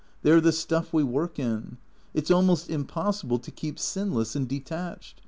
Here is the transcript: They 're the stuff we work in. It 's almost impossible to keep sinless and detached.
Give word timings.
They 0.23 0.31
're 0.31 0.41
the 0.41 0.51
stuff 0.51 0.91
we 0.93 1.03
work 1.03 1.37
in. 1.37 1.77
It 2.15 2.25
's 2.27 2.31
almost 2.31 2.71
impossible 2.71 3.37
to 3.37 3.51
keep 3.51 3.77
sinless 3.77 4.35
and 4.35 4.47
detached. 4.47 5.19